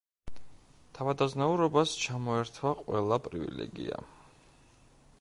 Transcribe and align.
თავადაზნაურობას 0.99 1.95
ჩამოერთვა 2.05 2.73
ყველა 2.83 3.23
პრივილეგია. 3.29 4.05